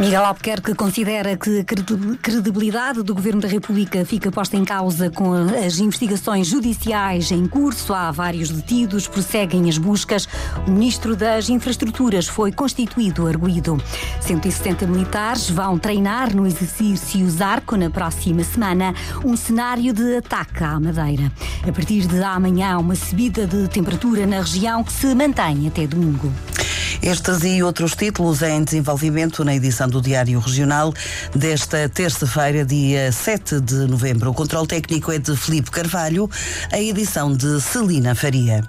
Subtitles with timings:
[0.00, 5.34] Miguel Albuquerque considera que a credibilidade do Governo da República fica posta em causa com
[5.34, 7.92] as investigações judiciais em curso.
[7.92, 10.26] Há vários detidos, prosseguem as buscas.
[10.66, 13.76] O Ministro das Infraestruturas foi constituído arguído.
[14.22, 20.80] 170 militares vão treinar no exercício Zarco na próxima semana um cenário de ataque à
[20.80, 21.30] Madeira.
[21.68, 26.32] A partir de amanhã, uma subida de temperatura na região que se mantém até domingo.
[27.02, 30.92] Estes e outros títulos em desenvolvimento na edição do Diário Regional
[31.34, 34.30] desta terça-feira, dia 7 de novembro.
[34.30, 36.28] O controle técnico é de Felipe Carvalho,
[36.70, 38.62] a edição de Celina Faria.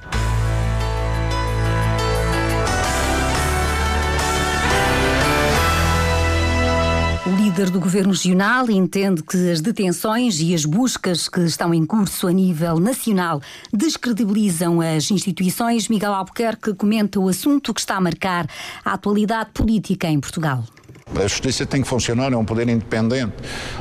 [7.61, 12.27] Líder do Governo Regional entende que as detenções e as buscas que estão em curso
[12.27, 13.39] a nível nacional
[13.71, 15.87] descredibilizam as instituições.
[15.87, 18.47] Miguel Albuquerque comenta o assunto que está a marcar
[18.83, 20.63] a atualidade política em Portugal.
[21.15, 23.33] A justiça tem que funcionar, é um poder independente.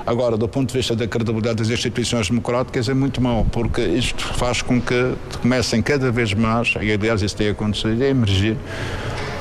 [0.04, 4.22] Agora, do ponto de vista da credibilidade das instituições democráticas, é muito mau, porque isto
[4.34, 8.58] faz com que comecem cada vez mais, e aliás isso tem acontecido, a emergir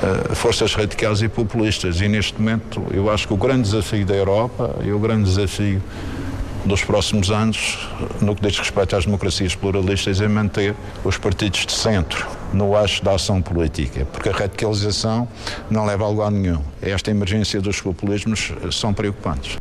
[0.02, 2.00] uh, forças radicais e populistas.
[2.00, 5.82] E neste momento, eu acho que o grande desafio da Europa e o grande desafio
[6.64, 7.78] dos próximos anos,
[8.20, 13.02] no que diz respeito às democracias pluralistas, é manter os partidos de centro no eixo
[13.04, 15.26] da ação política, porque a radicalização
[15.70, 16.62] não leva a lugar nenhum.
[16.82, 19.59] Esta emergência dos populismos são preocupantes.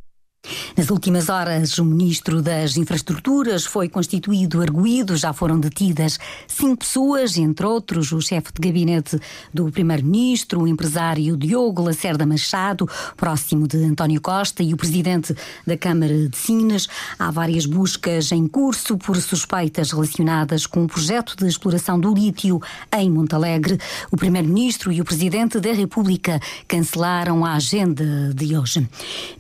[0.80, 5.18] Nas últimas horas, o ministro das Infraestruturas foi constituído arguído.
[5.18, 9.20] Já foram detidas cinco pessoas, entre outros o chefe de gabinete
[9.54, 15.36] do primeiro-ministro, o empresário Diogo Lacerda Machado, próximo de António Costa, e o presidente
[15.68, 16.88] da Câmara de Sines.
[17.20, 22.62] Há várias buscas em curso por suspeitas relacionadas com o projeto de exploração do lítio
[22.98, 23.78] em Montalegre.
[24.10, 26.40] O primeiro-ministro e o presidente da República
[26.70, 28.88] cancelaram a agenda de hoje.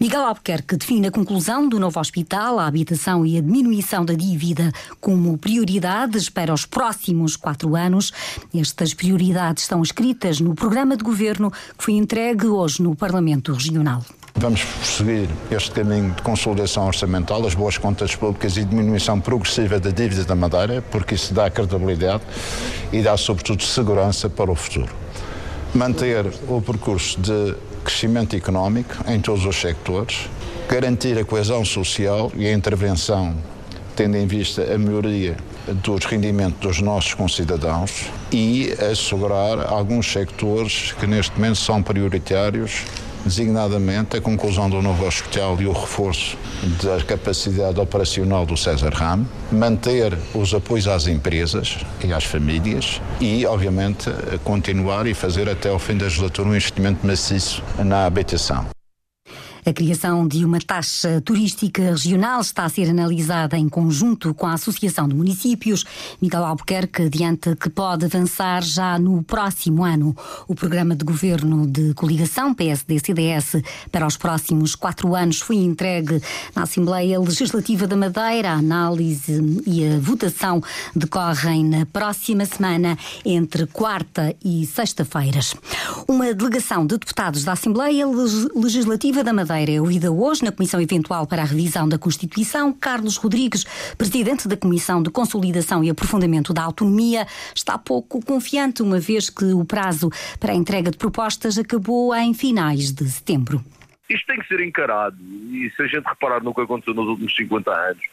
[0.01, 1.28] Miguel Albuquerque define a conclusão
[1.69, 7.35] do novo hospital, a habitação e a diminuição da dívida como prioridades para os próximos
[7.35, 8.11] quatro anos.
[8.51, 14.03] Estas prioridades estão escritas no programa de governo que foi entregue hoje no Parlamento Regional.
[14.37, 19.91] Vamos prosseguir este caminho de consolidação orçamental, as boas contas públicas e diminuição progressiva da
[19.91, 22.23] dívida da Madeira, porque isso dá credibilidade
[22.91, 24.91] e dá, sobretudo, segurança para o futuro.
[25.75, 30.27] Manter o percurso de crescimento económico em todos os sectores,
[30.69, 33.35] garantir a coesão social e a intervenção,
[33.95, 35.35] tendo em vista a melhoria
[35.83, 42.83] dos rendimentos dos nossos concidadãos e assegurar alguns sectores que neste momento são prioritários
[43.25, 46.37] designadamente a conclusão do novo hospital e o reforço
[46.83, 53.43] da capacidade operacional do César Ram, manter os apoios às empresas e às famílias e,
[53.45, 54.09] obviamente,
[54.43, 58.78] continuar e fazer até ao fim da legislatura um investimento maciço na habitação.
[59.69, 64.53] A criação de uma taxa turística regional está a ser analisada em conjunto com a
[64.53, 65.85] Associação de Municípios.
[66.19, 70.17] Miguel Albuquerque adianta que pode avançar já no próximo ano.
[70.47, 76.19] O programa de governo de coligação PSD-CDS para os próximos quatro anos foi entregue
[76.55, 78.49] na Assembleia Legislativa da Madeira.
[78.49, 80.63] A análise e a votação
[80.95, 85.53] decorrem na próxima semana, entre quarta e sexta-feiras.
[86.07, 88.07] Uma delegação de deputados da Assembleia
[88.55, 92.71] Legislativa da Madeira É ouvida hoje na Comissão Eventual para a Revisão da Constituição.
[92.71, 93.65] Carlos Rodrigues,
[93.97, 99.43] presidente da Comissão de Consolidação e Aprofundamento da Autonomia, está pouco confiante, uma vez que
[99.45, 100.09] o prazo
[100.39, 103.61] para a entrega de propostas acabou em finais de setembro.
[104.09, 107.35] Isto tem que ser encarado, e se a gente reparar no que aconteceu nos últimos
[107.35, 108.03] 50 anos,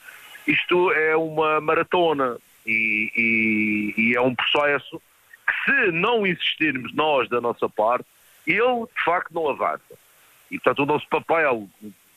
[0.46, 5.00] isto é uma maratona e, e, e é um processo
[5.46, 8.06] que, se não insistirmos nós da nossa parte,
[8.46, 10.05] ele de facto não avança.
[10.50, 11.68] E, portanto, o nosso papel,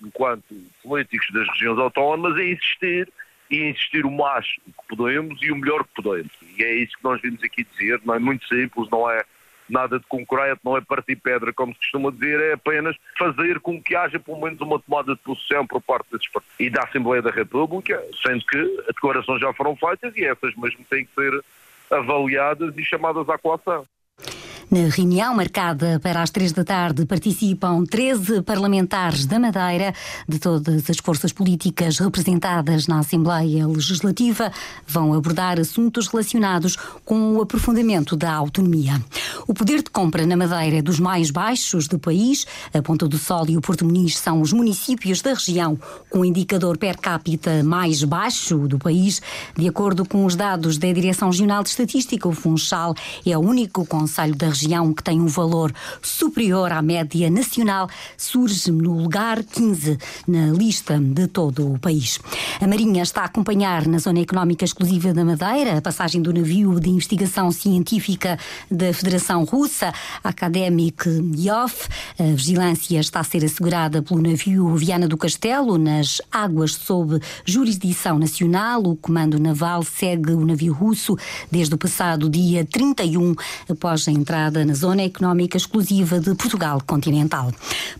[0.01, 3.11] enquanto políticos das regiões autónomas, é insistir
[3.49, 6.31] e insistir o mais que podemos e o melhor que podemos.
[6.57, 9.23] E é isso que nós vimos aqui dizer, não é muito simples, não é
[9.67, 13.81] nada de concreto, não é partir pedra, como se costuma dizer, é apenas fazer com
[13.81, 17.21] que haja pelo menos uma tomada de posição por parte desses partidos e da Assembleia
[17.21, 21.43] da República, sendo que as declarações já foram feitas e essas mesmo têm que ser
[21.91, 23.85] avaliadas e chamadas à coação.
[24.71, 29.95] Na reunião marcada para as três da tarde participam 13 parlamentares da Madeira,
[30.27, 34.51] de todas as forças políticas representadas na Assembleia Legislativa,
[34.85, 39.01] vão abordar assuntos relacionados com o aprofundamento da autonomia.
[39.47, 42.45] O poder de compra na Madeira é dos mais baixos do país.
[42.71, 45.79] A Ponta do Sol e o Porto Muniz são os municípios da região
[46.11, 49.19] com o indicador per capita mais baixo do país.
[49.57, 52.93] De acordo com os dados da Direção Regional de Estatística, o Funchal
[53.25, 57.89] é o único conselho da região região que tem um valor superior à média nacional,
[58.17, 59.97] surge no lugar 15
[60.27, 62.19] na lista de todo o país.
[62.59, 66.79] A Marinha está a acompanhar na Zona Económica Exclusiva da Madeira a passagem do navio
[66.79, 68.37] de investigação científica
[68.69, 71.07] da Federação Russa, Academic
[71.37, 71.73] Yov.
[72.19, 78.19] A vigilância está a ser assegurada pelo navio Viana do Castelo nas águas sob jurisdição
[78.19, 78.83] nacional.
[78.83, 81.15] O comando naval segue o navio russo
[81.51, 83.35] desde o passado dia 31,
[83.69, 87.51] após a entrada na Zona Económica Exclusiva de Portugal Continental.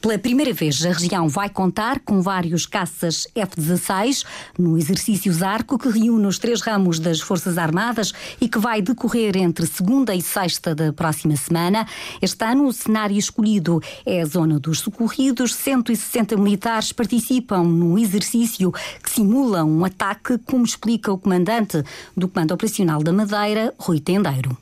[0.02, 4.26] Pela primeira vez, a região vai contar com vários caças F-16
[4.58, 8.12] no exercício Zarco, que reúne os três ramos das Forças Armadas
[8.42, 11.86] e que vai decorrer entre segunda e sexta da próxima semana.
[12.22, 15.54] Este ano, o cenário escolhido é a zona dos socorridos.
[15.54, 18.72] 160 militares participam no exercício
[19.04, 21.84] que simula um ataque, como explica o comandante
[22.18, 24.58] do Comando Operacional da Madeira, Rui Tendeiro.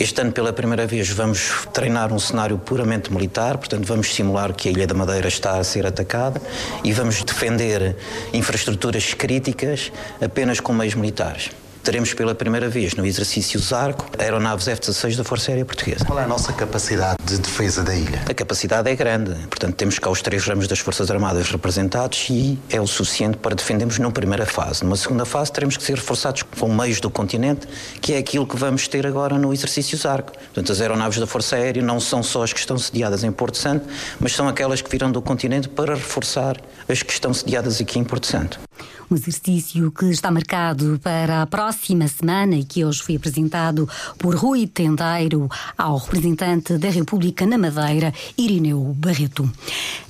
[0.00, 4.68] Este ano, pela primeira vez, vamos treinar um cenário puramente militar, portanto, vamos simular que
[4.68, 6.40] a Ilha da Madeira está a ser atacada
[6.84, 7.96] e vamos defender
[8.32, 9.90] infraestruturas críticas
[10.20, 11.50] apenas com meios militares
[11.88, 16.04] teremos pela primeira vez no exercício Zarco aeronaves F-16 da Força Aérea Portuguesa.
[16.04, 18.22] Qual é a nossa capacidade de defesa da ilha?
[18.28, 22.58] A capacidade é grande, portanto temos cá os três ramos das Forças Armadas representados e
[22.68, 24.84] é o suficiente para defendermos numa primeira fase.
[24.84, 27.66] Numa segunda fase teremos que ser reforçados com meios do continente,
[28.02, 30.32] que é aquilo que vamos ter agora no exercício Zarco.
[30.32, 33.56] Portanto, as aeronaves da Força Aérea não são só as que estão sediadas em Porto
[33.56, 33.88] Santo,
[34.20, 38.04] mas são aquelas que virão do continente para reforçar as que estão sediadas aqui em
[38.04, 38.60] Porto Santo.
[39.10, 43.88] Um exercício que está marcado para a próxima semana e que hoje foi apresentado
[44.18, 49.50] por Rui Tendeiro ao representante da República na Madeira, Irineu Barreto.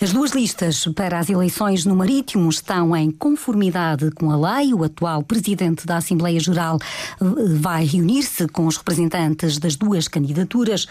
[0.00, 4.74] As duas listas para as eleições no Marítimo estão em conformidade com a lei.
[4.74, 7.24] O atual presidente da Assembleia Geral eh,
[7.60, 10.88] vai reunir-se com os representantes das duas candidaturas.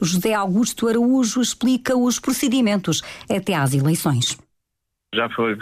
[0.00, 4.38] José Augusto Araújo explica os procedimentos até às eleições.
[5.14, 5.56] Já foi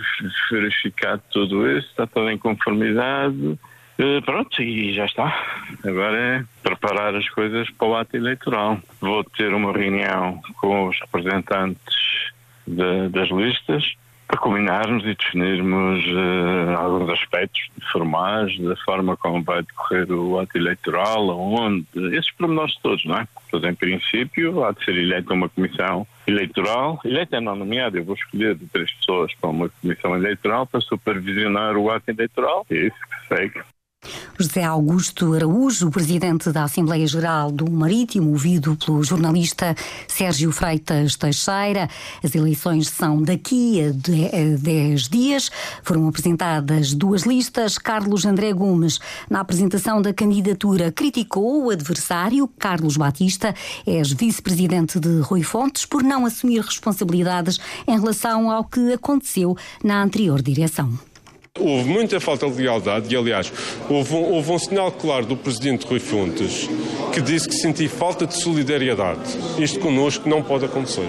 [0.50, 3.58] verificado tudo isso, está tudo em conformidade.
[3.98, 5.26] Uh, pronto, e já está.
[5.84, 8.80] Agora é preparar as coisas para o ato eleitoral.
[9.00, 12.32] Vou ter uma reunião com os representantes
[12.66, 13.94] de, das listas
[14.32, 20.56] para combinarmos e definirmos uh, alguns aspectos formais da forma como vai decorrer o ato
[20.56, 21.86] eleitoral, aonde,
[22.16, 23.28] esses pormenores todos, não é?
[23.50, 28.14] Pois, em princípio, há de ser eleita uma comissão eleitoral, eleita não nomeada, eu vou
[28.14, 33.28] escolher três pessoas para uma comissão eleitoral para supervisionar o ato eleitoral, é isso que
[33.28, 33.60] segue.
[34.38, 39.74] José Augusto Araújo, presidente da Assembleia Geral do Marítimo, ouvido pelo jornalista
[40.08, 41.88] Sérgio Freitas Teixeira.
[42.22, 43.92] As eleições são daqui a
[44.58, 45.50] 10 dias.
[45.82, 47.76] Foram apresentadas duas listas.
[47.76, 48.98] Carlos André Gomes,
[49.28, 53.54] na apresentação da candidatura, criticou o adversário, Carlos Batista,
[53.86, 60.02] é vice-presidente de Rui Fontes, por não assumir responsabilidades em relação ao que aconteceu na
[60.02, 61.11] anterior direção.
[61.60, 63.52] Houve muita falta de lealdade e, aliás,
[63.88, 66.68] houve um, houve um, sinal claro do Presidente Rui Fontes
[67.12, 69.20] que disse que sentia falta de solidariedade.
[69.58, 71.06] Isto connosco não pode acontecer.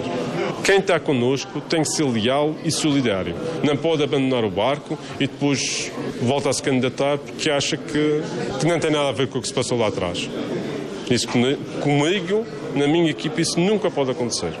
[0.62, 3.34] Quem está connosco tem que ser leal e solidário.
[3.64, 8.22] Não pode abandonar o barco e depois volta a se candidatar porque acha que,
[8.60, 10.28] que não tem nada a ver com o que se passou lá atrás.
[11.10, 14.52] Isso comigo, na minha equipe, isso nunca pode acontecer.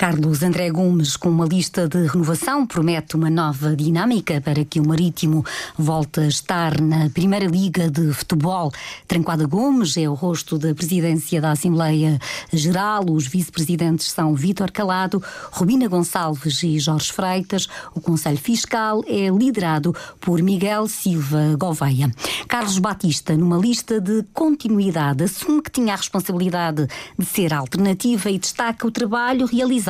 [0.00, 4.88] Carlos André Gomes, com uma lista de renovação, promete uma nova dinâmica para que o
[4.88, 5.44] Marítimo
[5.76, 8.72] volte a estar na Primeira Liga de Futebol.
[9.06, 12.18] Tranquada Gomes é o rosto da presidência da Assembleia
[12.50, 13.10] Geral.
[13.10, 17.68] Os vice-presidentes são Vítor Calado, Rubina Gonçalves e Jorge Freitas.
[17.94, 22.10] O Conselho Fiscal é liderado por Miguel Silva Gouveia.
[22.48, 26.88] Carlos Batista, numa lista de continuidade, assume que tinha a responsabilidade
[27.18, 29.89] de ser alternativa e destaca o trabalho realizado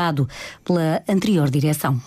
[0.65, 2.01] pela anterior direção.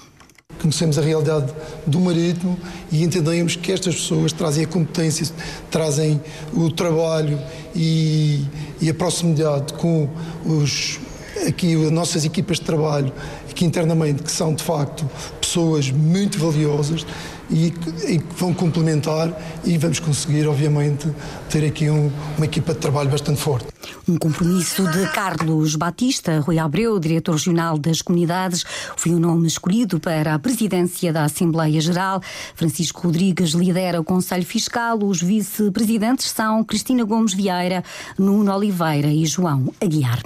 [0.62, 1.52] Conhecemos a realidade
[1.86, 2.58] do marítimo
[2.92, 5.28] e entendemos que estas pessoas trazem a competência,
[5.70, 6.22] trazem
[6.54, 7.40] o trabalho
[7.76, 8.46] e,
[8.80, 10.08] e a proximidade com
[10.46, 11.00] os,
[11.48, 13.12] aqui as nossas equipas de trabalho
[13.50, 15.10] aqui internamente, que são de facto
[15.40, 17.06] pessoas muito valiosas
[17.50, 19.32] e, que vão complementar
[19.64, 21.08] e vamos conseguir, obviamente,
[21.50, 23.68] ter aqui um, uma equipa de trabalho bastante forte.
[24.06, 28.66] Um compromisso de Carlos Batista, Rui Abreu, diretor regional das comunidades,
[28.98, 32.22] foi o nome escolhido para a presidência da Assembleia Geral.
[32.54, 35.00] Francisco Rodrigues lidera o Conselho Fiscal.
[35.02, 37.82] Os vice-presidentes são Cristina Gomes Vieira,
[38.20, 40.22] Nuno Oliveira e João Aguiar.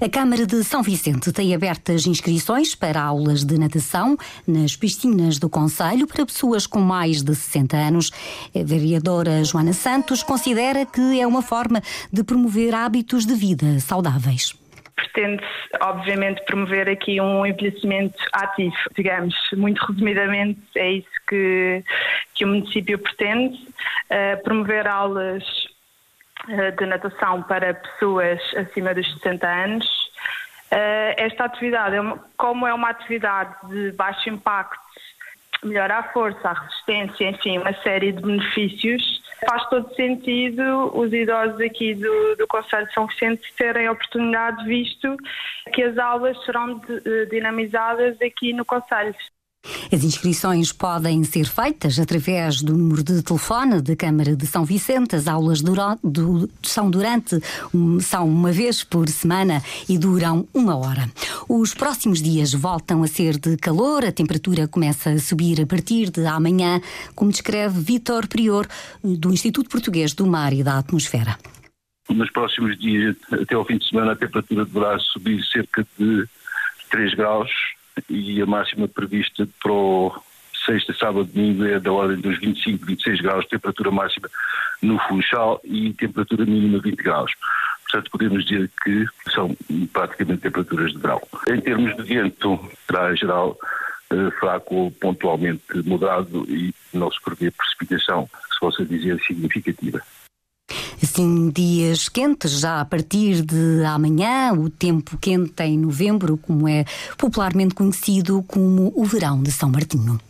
[0.00, 5.48] A Câmara de São Vicente tem abertas inscrições para aulas de natação nas piscinas do
[5.48, 8.10] Conselho para pessoas com mais de 60 anos.
[8.52, 11.80] A vereadora Joana Santos considera que é uma forma
[12.12, 14.54] de promover hábitos de vida saudáveis
[15.12, 21.84] pretende-se, obviamente, promover aqui um envelhecimento ativo, digamos, muito resumidamente, é isso que,
[22.34, 25.44] que o município pretende, uh, promover aulas
[26.48, 29.86] uh, de natação para pessoas acima dos 60 anos.
[30.72, 34.78] Uh, esta atividade, é uma, como é uma atividade de baixo impacto,
[35.62, 41.60] melhora a força, a resistência, enfim, uma série de benefícios, faz todo sentido os idosos
[41.60, 45.16] aqui do, do Conselho de São Vicente terem oportunidade, visto
[45.72, 49.14] que as aulas serão eh, dinamizadas aqui no Conselho.
[49.92, 55.16] As inscrições podem ser feitas através do número de telefone da Câmara de São Vicente.
[55.16, 57.40] As aulas do, são durante
[58.00, 61.10] são uma vez por semana e duram uma hora.
[61.48, 66.10] Os próximos dias voltam a ser de calor, a temperatura começa a subir a partir
[66.10, 66.80] de amanhã,
[67.16, 68.68] como descreve Vítor Prior,
[69.02, 71.36] do Instituto Português do Mar e da Atmosfera.
[72.08, 76.26] Nos próximos dias, até ao fim de semana, a temperatura deverá subir cerca de
[76.90, 77.50] 3 graus
[78.08, 80.12] e a máxima prevista para o
[80.64, 84.28] sexta, sábado, domingo é da ordem dos 25, 26 graus, temperatura máxima
[84.82, 87.32] no Funchal e temperatura mínima 20 graus.
[87.84, 89.56] Portanto, podemos dizer que são
[89.92, 91.20] praticamente temperaturas de verão.
[91.48, 93.58] Em termos de vento, será em geral
[94.10, 100.00] eh, fraco, pontualmente moderado e não se prevê precipitação, se possa dizer, significativa.
[101.02, 106.84] Assim, dias quentes já a partir de amanhã, o tempo quente em novembro, como é
[107.16, 110.20] popularmente conhecido como o verão de São Martinho.